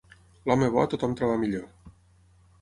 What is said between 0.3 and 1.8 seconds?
L'home bo a tothom troba millor.